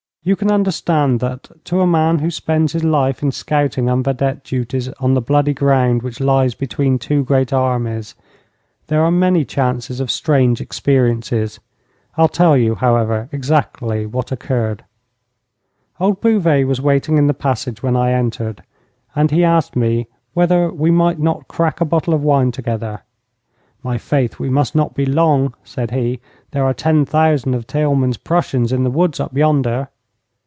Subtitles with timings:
[0.23, 4.43] You can understand that, to a man who spends his life in scouting and vedette
[4.43, 8.13] duties on the bloody ground which lies between two great armies,
[8.85, 11.59] there are many chances of strange experiences.
[12.17, 14.83] I'll tell you, however, exactly what occurred.
[15.99, 18.61] Old Bouvet was waiting in the passage when I entered,
[19.15, 20.05] and he asked me
[20.35, 23.01] whether we might not crack a bottle of wine together.
[23.81, 26.19] 'My faith, we must not be long,' said he.
[26.51, 29.87] 'There are ten thousand of Theilmann's Prussians in the woods up yonder.'